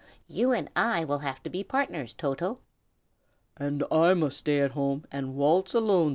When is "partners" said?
1.63-2.15